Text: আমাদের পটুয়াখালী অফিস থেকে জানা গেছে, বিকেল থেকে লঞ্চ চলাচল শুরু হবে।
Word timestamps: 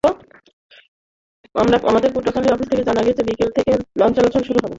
আমাদের 1.85 2.09
পটুয়াখালী 2.15 2.47
অফিস 2.49 2.67
থেকে 2.71 2.83
জানা 2.83 3.01
গেছে, 3.03 3.21
বিকেল 3.29 3.49
থেকে 3.57 3.71
লঞ্চ 3.99 4.15
চলাচল 4.17 4.43
শুরু 4.47 4.59
হবে। 4.59 4.69